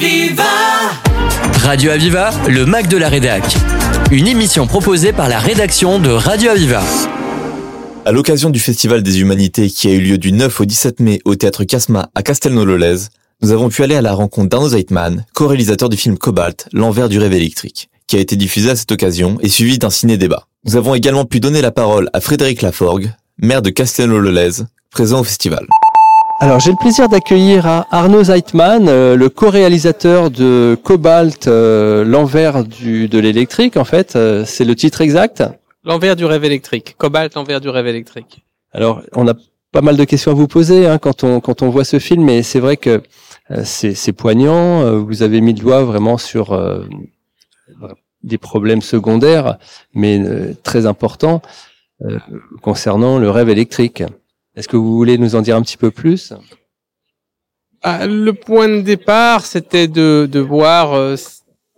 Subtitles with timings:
[0.00, 0.44] Aviva
[1.64, 3.42] Radio Aviva, le Mac de la Rédac.
[4.12, 6.84] Une émission proposée par la rédaction de Radio Aviva.
[8.04, 11.18] À l'occasion du Festival des Humanités qui a eu lieu du 9 au 17 mai
[11.24, 13.08] au théâtre Casma à Castelnau-Lolez,
[13.42, 17.18] nous avons pu aller à la rencontre d'Arnaud Zeitman, co-réalisateur du film Cobalt, l'envers du
[17.18, 20.46] rêve électrique, qui a été diffusé à cette occasion et suivi d'un ciné-débat.
[20.64, 24.62] Nous avons également pu donner la parole à Frédéric Laforgue, maire de Castelnau-Lolez,
[24.92, 25.66] présent au festival.
[26.40, 33.08] Alors j'ai le plaisir d'accueillir Arnaud Zeitman, euh, le co-réalisateur de Cobalt, euh, l'envers du
[33.08, 35.42] de l'électrique en fait, euh, c'est le titre exact.
[35.82, 38.44] L'envers du rêve électrique, Cobalt, l'envers du rêve électrique.
[38.72, 39.34] Alors on a
[39.72, 42.28] pas mal de questions à vous poser hein, quand on quand on voit ce film,
[42.28, 43.02] et c'est vrai que
[43.64, 44.96] c'est c'est poignant.
[45.00, 46.56] Vous avez mis le doigt vraiment sur
[48.22, 49.58] des problèmes secondaires,
[49.92, 50.22] mais
[50.62, 51.42] très importants
[52.62, 54.04] concernant le rêve électrique.
[54.58, 56.32] Est-ce que vous voulez nous en dire un petit peu plus?
[57.82, 61.14] Ah, Le point de départ, c'était de, voir euh,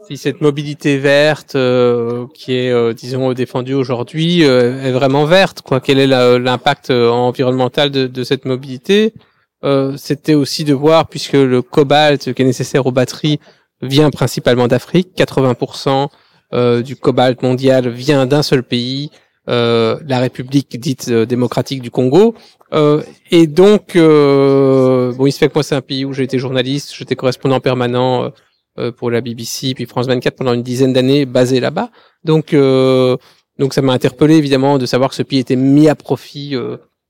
[0.08, 5.60] si cette mobilité verte euh, qui est, euh, disons, défendue aujourd'hui est vraiment verte.
[5.60, 9.12] Quoi Quel est l'impact environnemental de, de, cette mobilité?
[9.98, 13.40] C'était aussi de voir, puisque le cobalt qui est nécessaire aux batteries
[13.82, 16.08] vient principalement d'Afrique, 80%
[16.82, 19.10] du cobalt mondial vient d'un seul pays,
[19.46, 22.34] la République dite démocratique du Congo.
[22.72, 26.24] Euh, et donc, euh, bon, il se fait que moi, c'est un pays où j'ai
[26.24, 28.28] été journaliste, j'étais correspondant permanent euh,
[28.78, 31.90] euh, pour la BBC, puis France 24 pendant une dizaine d'années, basé là-bas.
[32.24, 32.54] Donc,
[33.58, 36.54] donc ça m'a interpellé évidemment de savoir que ce pays était mis à profit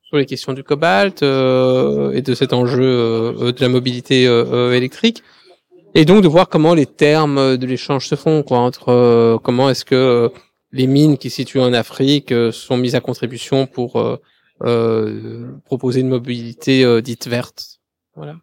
[0.02, 4.24] sur les questions du cobalt et de cet enjeu de la mobilité
[4.72, 5.22] électrique.
[5.94, 9.84] Et donc de voir comment les termes de l'échange se font, quoi, entre comment est-ce
[9.84, 10.30] que
[10.72, 14.20] les mines qui se situent en Afrique sont mises à contribution pour
[14.62, 17.80] euh, proposer une mobilité euh, dite verte.
[18.14, 18.36] Voilà.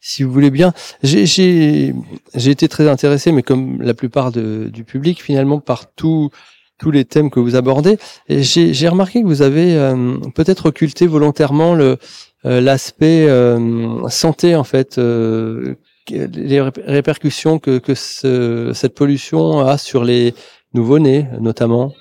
[0.00, 1.92] Si vous voulez bien, j'ai
[2.36, 6.30] été très intéressé, mais comme la plupart de, du public, finalement, par tous
[6.78, 7.98] tous les thèmes que vous abordez.
[8.28, 11.98] J'ai remarqué que vous avez euh, peut-être occulté volontairement le
[12.42, 13.26] l'aspect
[14.10, 20.34] santé, en fait, les répercussions que, que ce, cette pollution a sur les
[20.74, 21.94] nouveau-nés, notamment.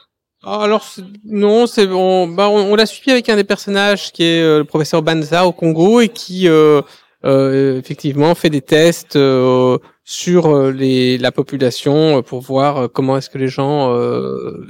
[0.46, 0.86] Ah, alors
[1.24, 2.28] non, c'est bon.
[2.28, 5.54] Bah, on, l'a suivi avec un des personnages qui est euh, le professeur Banza au
[5.54, 6.82] Congo et qui euh,
[7.24, 13.38] euh, effectivement fait des tests euh, sur les, la population pour voir comment est-ce que
[13.38, 13.96] les gens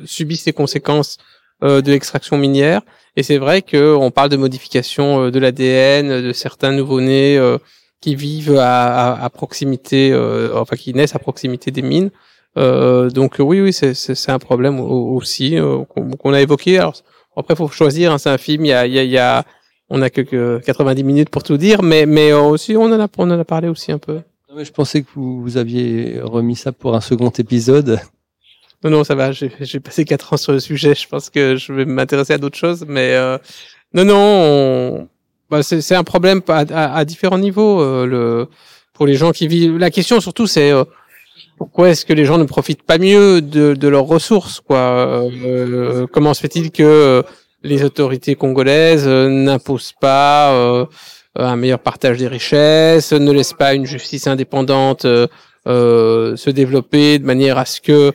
[0.06, 1.18] subissent les conséquences
[1.64, 2.82] de l'extraction minière.
[3.16, 7.42] Et c'est vrai qu'on parle de modification de l'ADN de certains nouveau-nés
[8.00, 10.16] qui vivent à, à, à proximité,
[10.54, 12.12] enfin qui naissent à proximité des mines.
[12.58, 16.78] Euh, donc oui, oui, c'est un problème aussi euh, qu'on a évoqué.
[16.78, 16.94] Alors
[17.36, 18.12] après, faut choisir.
[18.12, 18.66] Hein, c'est un film.
[18.66, 19.44] Il y a, il y a,
[19.90, 23.08] on a que 90 minutes pour tout dire, mais mais euh, aussi on en a
[23.18, 24.22] on en a parlé aussi un peu.
[24.56, 28.00] je pensais que vous, vous aviez remis ça pour un second épisode.
[28.84, 29.32] Non, non, ça va.
[29.32, 30.94] J'ai passé quatre ans sur le sujet.
[30.94, 33.38] Je pense que je vais m'intéresser à d'autres choses, mais euh,
[33.94, 35.08] non, non.
[35.50, 37.82] Bah, c'est un problème à, à, à différents niveaux.
[37.82, 38.48] Euh, le
[38.94, 39.78] pour les gens qui vivent.
[39.78, 40.72] La question surtout, c'est
[41.64, 44.78] pourquoi est-ce que les gens ne profitent pas mieux de, de leurs ressources quoi?
[45.46, 47.24] Euh, Comment se fait-il que
[47.64, 50.86] les autorités congolaises n'imposent pas euh,
[51.38, 57.26] un meilleur partage des richesses, ne laissent pas une justice indépendante euh, se développer de
[57.26, 58.12] manière à ce que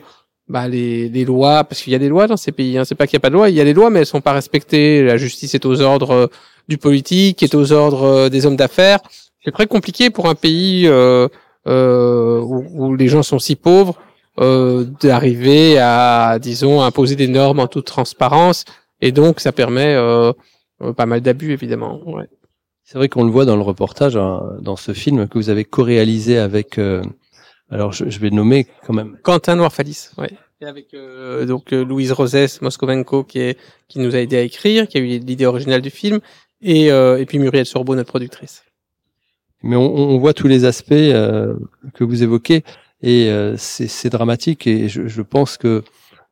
[0.47, 2.93] bah, les, les lois, parce qu'il y a des lois dans ces pays, hein, c'est
[2.93, 4.21] pas qu'il n'y a pas de loi, il y a des lois mais elles sont
[4.21, 5.03] pas respectées.
[5.03, 6.29] La justice est aux ordres
[6.67, 8.99] du politique, est aux ordres des hommes d'affaires.
[9.43, 11.27] C'est très compliqué pour un pays euh,
[11.67, 13.95] euh, où, où, les gens sont si pauvres,
[14.39, 18.65] euh, d'arriver à, disons, imposer des normes en toute transparence.
[19.01, 20.31] Et donc, ça permet euh,
[20.81, 22.01] euh pas mal d'abus, évidemment.
[22.05, 22.27] Ouais.
[22.83, 25.65] C'est vrai qu'on le voit dans le reportage, hein, dans ce film que vous avez
[25.65, 26.77] co-réalisé avec.
[26.77, 27.03] Euh,
[27.69, 29.17] alors, je, je, vais nommer quand même.
[29.23, 30.31] Quentin Noirfalis, ouais.
[30.61, 34.87] Et avec euh, donc Louise Rosès Moscovenko qui est qui nous a aidé à écrire,
[34.87, 36.19] qui a eu l'idée originale du film,
[36.61, 38.63] et, et puis Muriel Sorbo, notre productrice
[39.61, 41.55] mais on, voit tous les aspects euh,
[41.93, 42.63] que vous évoquez
[43.01, 45.83] et euh, c'est dramatique et je, pense que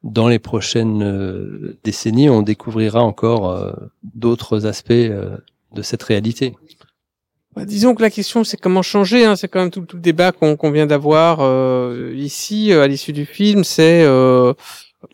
[0.03, 6.55] dans les prochaines euh, décennies, on découvrira encore d'autres aspects de cette réalité.
[7.55, 9.25] Bah, disons que la question, c'est comment changer.
[9.25, 11.39] Hein, c'est quand même tout, tout le débat qu'on vient d'avoir
[12.13, 13.63] ici à l'issue du film.
[13.63, 14.05] C'est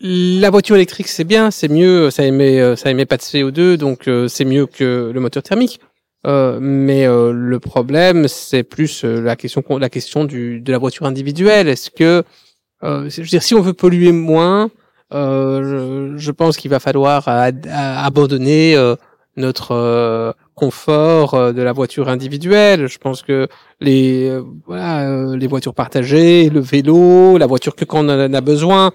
[0.00, 4.08] la voiture électrique, c'est bien, c'est mieux, ça émet, ça émet pas de CO2, donc
[4.28, 5.80] c'est mieux que le moteur thermique.
[6.26, 10.78] Euh, mais euh, le problème, c'est plus euh, la question, la question du, de la
[10.78, 11.68] voiture individuelle.
[11.68, 12.24] Est-ce que,
[12.82, 14.70] je veux dire, si on veut polluer moins,
[15.12, 18.76] je, je, pense qu'il va falloir abandonner
[19.36, 22.86] notre confort euh, de la voiture individuelle.
[22.86, 23.48] Je pense que
[23.80, 28.32] les euh, voilà euh, les voitures partagées, le vélo, la voiture que quand on en
[28.32, 28.92] a besoin,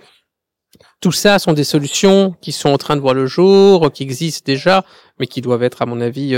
[1.01, 4.43] tout ça sont des solutions qui sont en train de voir le jour, qui existent
[4.45, 4.83] déjà,
[5.19, 6.31] mais qui doivent être à mon avis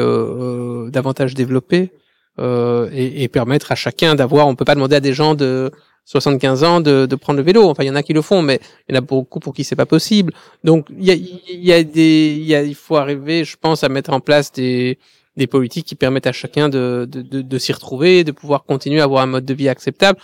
[0.91, 1.91] davantage développées
[2.39, 4.47] et, et, permettre à chacun d'avoir.
[4.47, 5.71] On peut pas demander à des gens de
[6.05, 7.69] 75 ans de, de, prendre le vélo.
[7.69, 9.53] Enfin, il y en a qui le font, mais il y en a beaucoup pour
[9.53, 10.33] qui c'est pas possible.
[10.63, 13.89] Donc, il y a, y a des, y a, il faut arriver, je pense, à
[13.89, 14.97] mettre en place des,
[15.37, 19.05] des politiques qui permettent à chacun de, de, de, s'y retrouver, de pouvoir continuer à
[19.05, 20.19] avoir un mode de vie acceptable,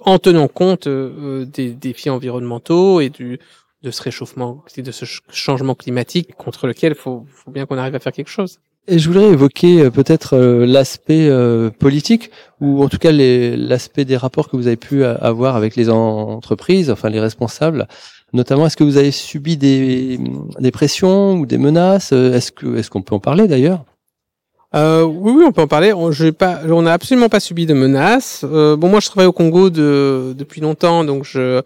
[0.00, 3.38] en tenant compte euh, des défis environnementaux et du
[3.86, 7.94] de ce réchauffement, de ce changement climatique contre lequel il faut, faut bien qu'on arrive
[7.94, 8.58] à faire quelque chose.
[8.88, 12.30] Et je voudrais évoquer euh, peut-être euh, l'aspect euh, politique
[12.60, 16.90] ou en tout cas l'aspect des rapports que vous avez pu avoir avec les entreprises,
[16.90, 17.86] enfin les responsables.
[18.32, 20.18] Notamment, est-ce que vous avez subi des,
[20.58, 22.12] des pressions ou des menaces?
[22.12, 23.84] Est-ce que est-ce qu'on peut en parler d'ailleurs?
[24.74, 25.92] Euh, oui, oui, on peut en parler.
[25.92, 28.44] On n'a absolument pas subi de menaces.
[28.44, 31.62] Euh, bon, moi, je travaille au Congo de, depuis longtemps, donc je,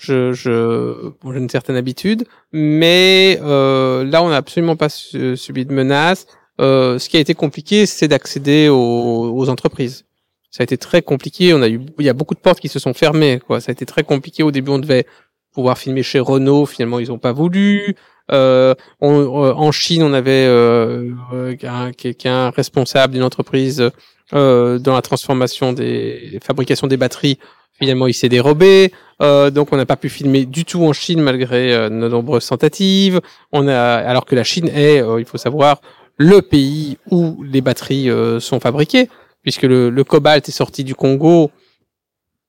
[0.00, 2.26] je, je, j'ai une certaine habitude.
[2.52, 6.26] Mais euh, là, on n'a absolument pas subi de menaces.
[6.60, 10.04] Euh, ce qui a été compliqué, c'est d'accéder aux, aux, entreprises.
[10.50, 11.54] Ça a été très compliqué.
[11.54, 13.40] On a eu, il y a beaucoup de portes qui se sont fermées.
[13.46, 13.60] Quoi.
[13.60, 14.42] Ça a été très compliqué.
[14.42, 15.06] Au début, on devait
[15.52, 16.66] pouvoir filmer chez Renault.
[16.66, 17.94] Finalement, ils n'ont pas voulu.
[18.32, 23.90] Euh, on, euh, en Chine, on avait euh, euh quelqu'un responsable d'une entreprise
[24.34, 27.38] euh, dans la transformation des fabrications des batteries.
[27.78, 28.92] Finalement, il s'est dérobé.
[29.20, 33.22] donc, on n'a pas pu filmer du tout en Chine malgré nos nombreuses tentatives.
[33.52, 35.80] On a, alors que la Chine est, il faut savoir,
[36.20, 39.08] le pays où les batteries euh, sont fabriquées,
[39.40, 41.50] puisque le, cobalt est sorti du Congo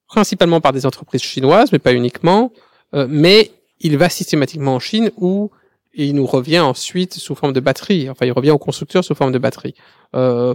[0.08, 2.52] principalement par des entreprises chinoises, mais pas uniquement.
[2.94, 5.52] Euh, mais il va systématiquement en Chine où
[5.94, 8.10] il nous revient ensuite sous forme de batterie.
[8.10, 9.76] Enfin, il revient au constructeur sous forme de batterie.
[10.16, 10.54] Euh,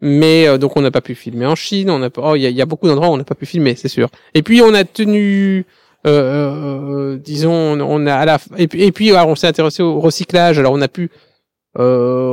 [0.00, 1.90] mais donc on n'a pas pu filmer en Chine.
[1.90, 3.88] On a, oh, il y a, beaucoup d'endroits où on n'a pas pu filmer, c'est
[3.88, 4.08] sûr.
[4.34, 5.64] Et puis on a tenu,
[6.04, 10.58] disons, on a à la, et puis, et puis alors, on s'est intéressé au recyclage.
[10.58, 11.10] Alors on a pu
[11.78, 12.32] euh,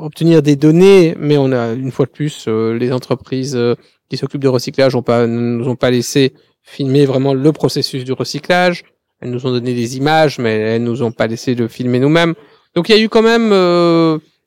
[0.00, 3.76] obtenir des données, mais on a une fois de plus euh, les entreprises euh,
[4.10, 8.12] qui s'occupent de recyclage ont pas nous ont pas laissé filmer vraiment le processus du
[8.12, 8.82] recyclage.
[9.20, 12.34] Elles nous ont donné des images, mais elles nous ont pas laissé le filmer nous-mêmes.
[12.74, 13.50] Donc il y a eu quand même,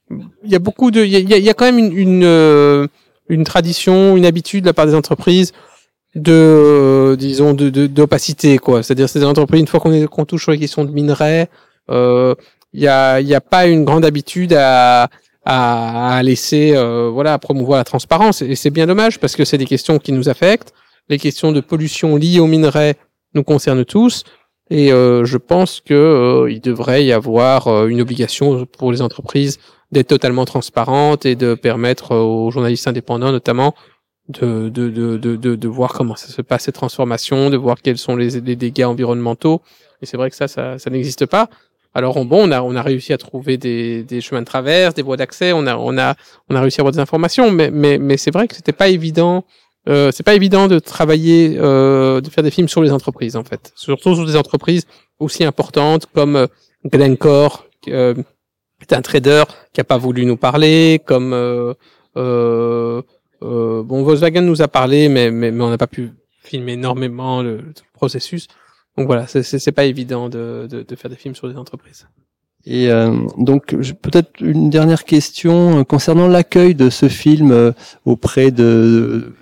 [0.09, 2.87] il y a beaucoup de, il y a, quand même une une,
[3.29, 5.51] une, tradition, une habitude de la part des entreprises
[6.13, 8.83] de, disons, de d'opacité quoi.
[8.83, 11.49] C'est-à-dire c'est des entreprises une fois qu'on touche sur les questions de minerais,
[11.89, 12.35] euh,
[12.73, 15.09] il y a, y a pas une grande habitude à,
[15.45, 18.41] à, laisser, euh, voilà, à promouvoir la transparence.
[18.41, 20.73] Et c'est bien dommage parce que c'est des questions qui nous affectent.
[21.07, 22.95] Les questions de pollution liées aux minerais
[23.33, 24.23] nous concernent tous.
[24.69, 29.01] Et euh, je pense que euh, il devrait y avoir euh, une obligation pour les
[29.01, 29.59] entreprises
[29.91, 33.75] d'être totalement transparentes et de permettre aux journalistes indépendants, notamment,
[34.27, 37.99] de, de, de, de, de, voir comment ça se passe ces transformations, de voir quels
[37.99, 39.61] sont les, les dégâts environnementaux.
[40.01, 41.47] Et c'est vrai que ça, ça, ça n'existe pas.
[41.93, 45.01] Alors bon, on a on a réussi à trouver des, des chemins de traverse, des
[45.01, 46.15] voies d'accès, on a on a
[46.49, 48.89] on a réussi à avoir des informations, mais mais mais c'est vrai que c'était pas
[48.89, 49.45] évident.
[49.87, 53.43] Euh, c'est pas évident de travailler, euh, de faire des films sur les entreprises en
[53.43, 54.85] fait, surtout sur des entreprises
[55.19, 56.47] aussi importantes comme euh,
[56.85, 58.15] Glencore, qui euh,
[58.81, 59.43] est un trader
[59.73, 61.31] qui a pas voulu nous parler, comme
[62.15, 63.03] bon
[64.03, 66.11] Volkswagen nous a parlé, mais mais, mais on n'a pas pu
[66.41, 67.61] filmer énormément le,
[67.93, 68.47] processus.
[68.97, 72.07] Donc voilà, c'est pas évident de, de, de, faire des films sur des entreprises.
[72.65, 77.73] Et euh, donc peut-être une dernière question concernant l'accueil de ce film
[78.05, 79.33] auprès de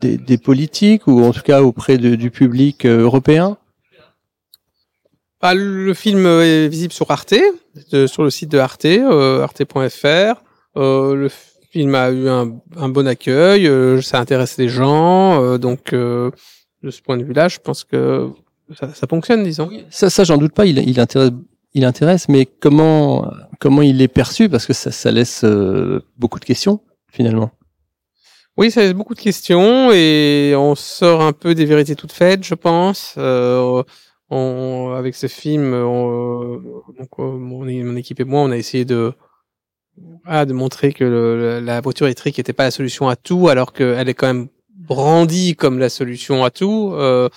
[0.00, 3.56] des, des, politiques ou en tout cas auprès de, du public européen?
[5.40, 7.34] Bah, le film est visible sur Arte,
[8.06, 10.42] sur le site de Arte, arte.fr.
[10.76, 11.28] le
[11.70, 13.70] film a eu un, un bon accueil,
[14.02, 15.94] ça intéresse les gens, donc
[16.82, 18.28] de ce point de vue-là, je pense que
[18.78, 19.70] ça, ça fonctionne, disons.
[19.90, 20.66] Ça, ça j'en doute pas.
[20.66, 21.32] Il, il intéresse,
[21.74, 24.48] il intéresse, mais comment, comment il est perçu?
[24.48, 26.80] Parce que ça, ça laisse euh, beaucoup de questions
[27.12, 27.50] finalement.
[28.60, 32.44] Oui, ça laisse beaucoup de questions et on sort un peu des vérités toutes faites,
[32.44, 33.14] je pense.
[33.16, 33.82] Euh,
[34.28, 36.60] on, avec ce film, on,
[36.98, 39.14] donc, euh, mon, équipe et moi, on a essayé de
[40.26, 44.10] ah, de montrer que la voiture électrique n'était pas la solution à tout, alors qu'elle
[44.10, 46.92] est quand même brandie comme la solution à tout.
[46.92, 47.30] Euh,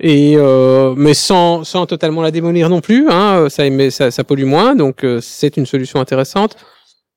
[0.00, 4.44] et euh, mais sans sans totalement la démolir non plus hein, ça ça, ça pollue
[4.44, 6.56] moins donc euh, c'est une solution intéressante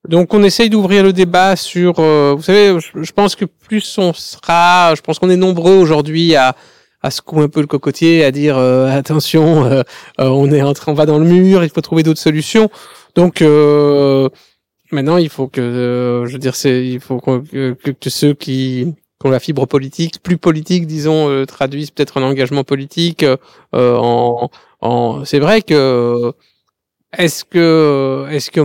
[0.07, 4.13] donc on essaye d'ouvrir le débat sur euh, vous savez je, pense que plus on
[4.13, 6.55] sera je pense qu'on est nombreux aujourd'hui à
[7.01, 9.83] à secouer un peu le cocotier à dire euh, attention
[10.17, 12.69] on est en train on va dans le mur il faut trouver d'autres solutions
[13.15, 13.41] donc
[14.91, 18.93] Maintenant, il faut que, euh, je veux dire, c'est, il faut que, que, ceux qui,
[19.24, 23.38] ont la fibre politique, plus politique, disons, euh, traduisent peut-être un engagement politique euh,
[23.74, 25.25] en, en.
[25.25, 26.31] C'est vrai que
[27.17, 28.62] est-ce que, est-ce que,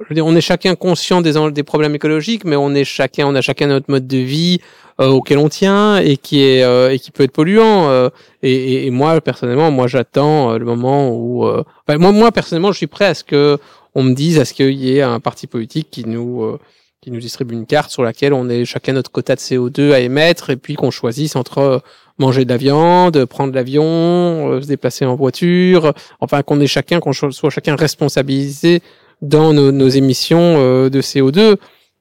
[0.00, 3.26] je veux dire, on est chacun conscient des, des problèmes écologiques, mais on est chacun,
[3.26, 4.60] on a chacun notre mode de vie
[5.00, 7.88] euh, auquel on tient et qui est euh, et qui peut être polluant.
[7.88, 8.08] Euh,
[8.42, 12.86] et, et, moi, personnellement, moi, j'attends le moment où, enfin, moi, moi, personnellement, je suis
[12.86, 13.58] prêt à ce que
[13.94, 16.58] on me dise, à ce qu'il y ait un parti politique qui nous
[17.00, 20.00] qui nous distribue une carte sur laquelle on est chacun notre quota de CO2 à
[20.00, 21.82] émettre et puis qu'on choisisse entre
[22.18, 27.12] manger de la viande, prendre l'avion, se déplacer en voiture, enfin qu'on ait chacun, qu'on
[27.12, 28.82] soit chacun responsabilisé
[29.22, 31.56] dans nos, nos émissions de CO2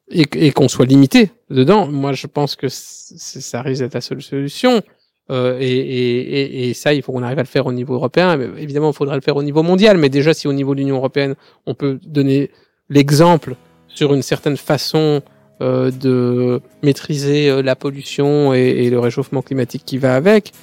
[0.09, 1.87] et, et qu'on soit limité dedans.
[1.87, 4.81] Moi, je pense que ça risque d'être la seule solution.
[5.29, 8.39] Euh, et, et, et, ça, il faut qu'on arrive à le faire au niveau européen.
[8.57, 9.97] Évidemment, il faudrait le faire au niveau mondial.
[9.97, 12.51] Mais déjà, si au niveau de l'Union européenne, on peut donner
[12.89, 13.55] l'exemple
[13.87, 15.21] sur une certaine façon
[15.61, 20.53] euh, de maîtriser euh, la pollution et, et, le réchauffement climatique qui va avec,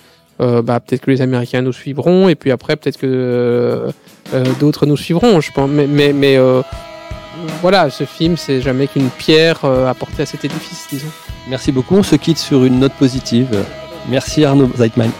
[0.40, 2.28] euh, bah, peut-être que les Américains nous suivront.
[2.28, 3.90] Et puis après, peut-être que euh,
[4.34, 5.40] euh, d'autres nous suivront.
[5.40, 5.70] Je pense.
[5.70, 6.38] Mais, mais, mais
[7.60, 11.10] voilà, ce film, c'est jamais qu'une pierre apportée à cet édifice, disons.
[11.48, 11.96] Merci beaucoup.
[11.96, 13.48] On se quitte sur une note positive.
[14.08, 15.10] Merci Arnaud Zeitman.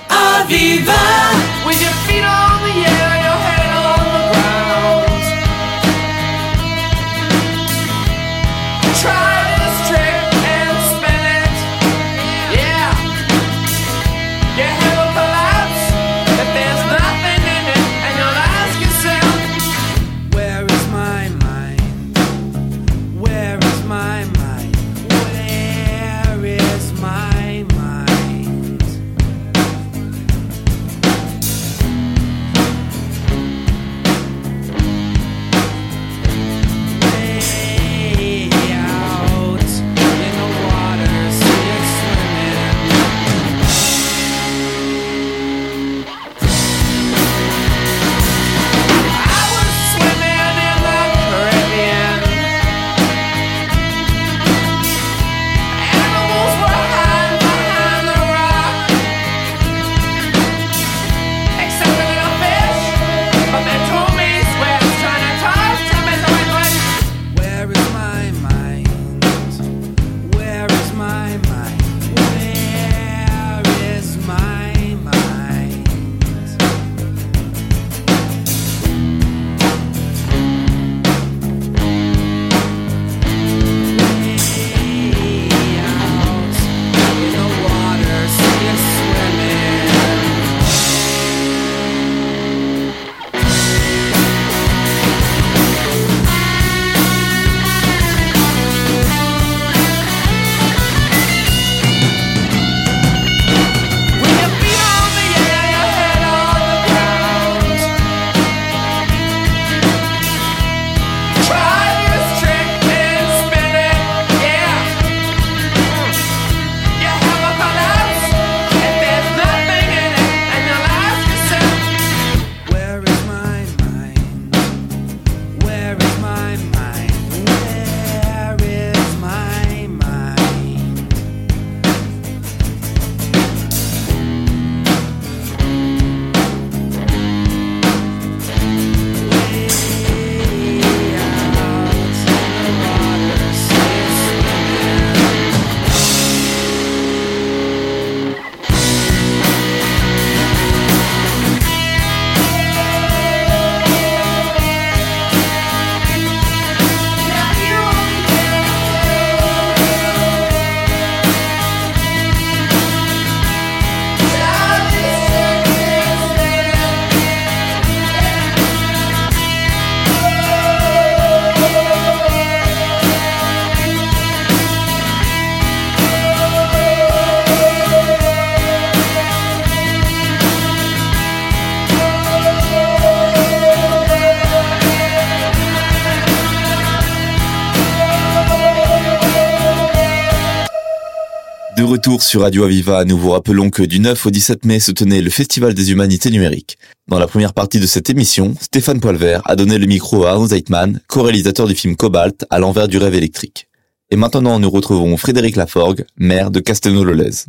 [192.05, 195.23] Retour sur Radio Aviva, nous vous rappelons que du 9 au 17 mai se tenait
[195.23, 196.77] le Festival des Humanités Numériques.
[197.09, 200.49] Dans la première partie de cette émission, Stéphane Poilvert a donné le micro à Arno
[200.49, 203.69] Zeitman, co-réalisateur du film Cobalt, à l'envers du rêve électrique.
[204.11, 207.47] Et maintenant, nous retrouvons Frédéric Laforgue, maire de Castelnau-le-Lez.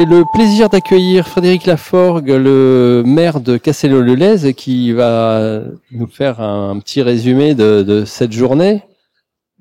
[0.00, 5.62] Et le plaisir d'accueillir Frédéric Laforgue, le maire de Castello-le-Lez, qui va
[5.92, 8.82] nous faire un petit résumé de, de cette journée.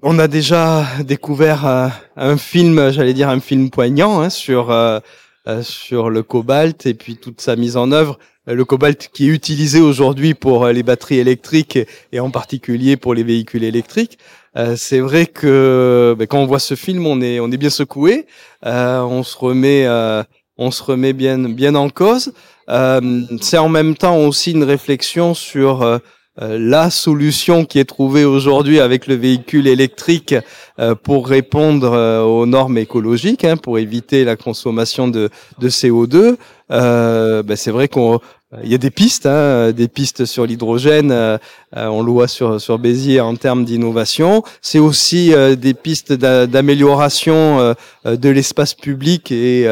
[0.08, 5.00] On a déjà découvert euh, un film, j'allais dire un film poignant hein, sur euh,
[5.48, 8.20] euh, sur le cobalt et puis toute sa mise en œuvre.
[8.46, 11.80] Le cobalt qui est utilisé aujourd'hui pour les batteries électriques
[12.12, 14.20] et en particulier pour les véhicules électriques.
[14.76, 18.28] c'est vrai que ben, quand on voit ce film, on est on est bien secoué.
[18.62, 19.88] on se remet
[20.60, 22.32] on se remet bien bien en cause.
[23.42, 25.98] c'est en même temps aussi une réflexion sur euh,
[26.38, 30.36] la solution qui est trouvée aujourd'hui avec le véhicule électrique
[30.80, 36.36] euh, pour répondre euh, aux normes écologiques, hein, pour éviter la consommation de, de CO2,
[36.70, 38.20] ben c'est vrai qu'on
[38.64, 41.12] il y a des pistes, hein, des pistes sur l'hydrogène.
[41.12, 41.38] Euh,
[41.74, 44.44] on le voit sur sur Béziers en termes d'innovation.
[44.62, 47.60] C'est aussi euh, des pistes d'amélioration
[48.06, 49.68] euh, de l'espace public et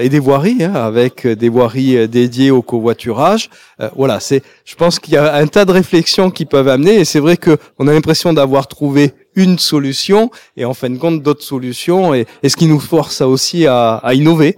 [0.00, 3.50] et des voiries, hein, avec des voiries dédiées au covoiturage.
[3.94, 4.42] voilà, c'est.
[4.64, 7.00] Je pense qu'il y a un tas de réflexions qui peuvent amener.
[7.00, 10.96] Et c'est vrai que on a l'impression d'avoir trouvé une solution et en fin de
[10.96, 12.14] compte d'autres solutions.
[12.14, 14.56] Et, et ce qui nous force aussi à, à innover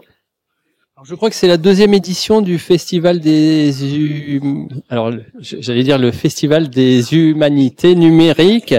[1.09, 4.41] je crois que c'est la deuxième édition du festival des
[4.89, 8.75] alors j'allais dire le festival des humanités numériques.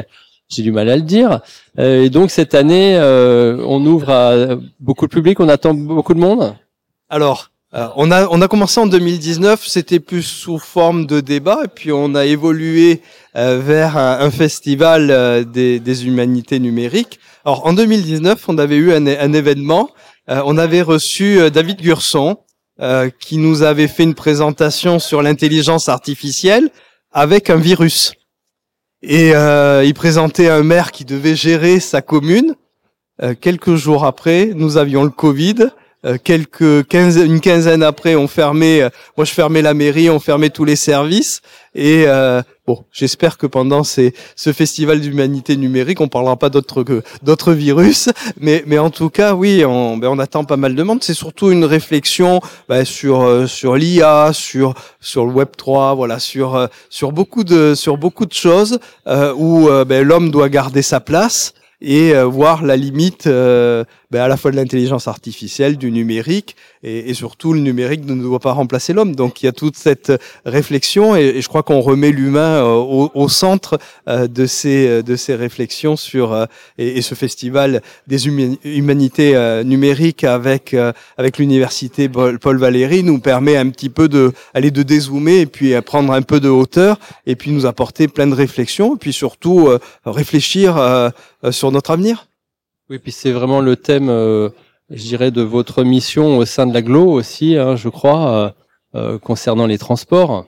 [0.50, 1.42] J'ai du mal à le dire.
[1.78, 5.40] Euh, et donc cette année, euh, on ouvre à beaucoup de public.
[5.40, 6.56] On attend beaucoup de monde?
[7.10, 9.66] Alors, euh, on a on a commencé en 2019.
[9.66, 13.02] C'était plus sous forme de débat, et puis on a évolué
[13.36, 17.20] vers un, festival des, des, humanités numériques.
[17.46, 19.90] Alors en 2019, on avait eu un, un événement
[20.30, 22.38] euh, on avait reçu euh, David Gurson,
[22.80, 26.70] euh, qui nous avait fait une présentation sur l'intelligence artificielle
[27.12, 28.14] avec un virus.
[29.04, 32.56] Et il présentait un maire qui devait gérer sa commune.
[33.42, 35.70] quelques jours après, nous avions le Covid.
[36.24, 38.90] quelques quinze, une quinzaine après, on fermait.
[39.16, 41.42] moi, je fermais la mairie, on fermait tous les services.
[41.76, 42.08] Et
[42.68, 46.84] Bon, j'espère que pendant ces, ce festival d'humanité numérique, on parlera pas d'autres
[47.24, 48.10] d'autres virus,
[48.42, 51.02] mais mais en tout cas, oui, on, ben on attend pas mal de monde.
[51.02, 56.20] C'est surtout une réflexion ben, sur euh, sur l'IA, sur sur le Web 3, voilà,
[56.20, 60.82] sur euh, sur beaucoup de sur beaucoup de choses euh, où ben, l'homme doit garder
[60.82, 65.78] sa place et euh, voir la limite euh, ben, à la fois de l'intelligence artificielle,
[65.78, 69.16] du numérique, et, et, surtout le numérique ne doit pas remplacer l'homme.
[69.16, 70.14] Donc il y a toute cette
[70.46, 75.16] réflexion, et, et je crois qu'on remet l'humain euh, au, au, centre de ces de
[75.16, 80.76] ces réflexions sur et, ce festival des humanités numériques avec
[81.18, 85.80] avec l'université Paul Valéry nous permet un petit peu de aller de dézoomer et puis
[85.82, 89.70] prendre un peu de hauteur et puis nous apporter plein de réflexions et puis surtout
[90.06, 91.12] réfléchir
[91.52, 92.27] sur notre avenir.
[92.90, 94.50] Oui, puis c'est vraiment le thème, euh,
[94.90, 98.50] je dirais, de votre mission au sein de l'aglo aussi, hein, je crois, euh,
[98.96, 100.46] euh, concernant les transports.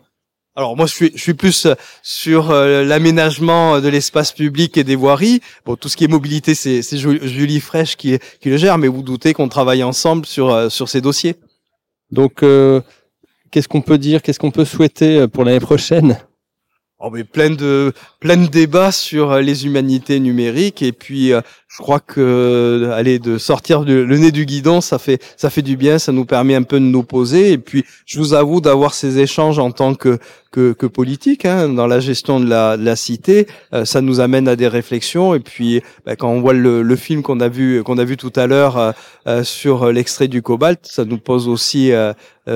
[0.56, 1.67] Alors moi je suis, je suis plus
[2.02, 5.39] sur l'aménagement de l'espace public et des voiries.
[5.65, 8.89] Bon, tout ce qui est mobilité, c'est, c'est Julie Fraîche qui, qui le gère, mais
[8.89, 11.36] vous doutez qu'on travaille ensemble sur, sur ces dossiers.
[12.12, 12.43] Donc,
[13.52, 16.17] qu'est-ce qu'on peut dire, qu'est-ce qu'on peut souhaiter pour l'année prochaine?
[17.02, 21.40] Oh, mais plein de plein de débats sur euh, les humanités numériques et puis euh,
[21.70, 25.62] je crois que euh, aller de sortir le, nez du guidon ça fait ça fait
[25.62, 28.60] du bien ça nous permet un peu de nous poser et puis je vous avoue
[28.60, 30.20] d'avoir ces échanges en tant que
[30.52, 33.48] que, que politique hein, dans la gestion de la, de la cité
[33.86, 37.22] ça nous amène à des réflexions et puis bah, quand on voit le, le film
[37.22, 38.96] qu'on a vu qu'on a vu tout à l'heure
[39.44, 41.92] sur l'extrait du cobalt ça nous pose aussi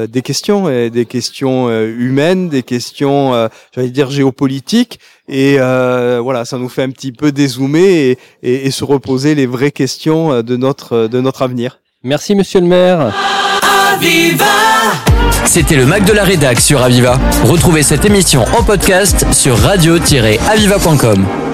[0.07, 6.45] des questions et des questions humaines des questions j'allais dire géopolitiques politique et euh, voilà
[6.45, 10.41] ça nous fait un petit peu dézoomer et, et, se reposer les vraies questions euh,
[10.41, 11.79] de notre de notre avenir.
[12.03, 13.13] Merci monsieur le maire.
[15.45, 17.19] C'était le Mac de la Rédac sur Aviva.
[17.45, 21.52] Retrouvez cette émission en podcast sur radio-aviva.com.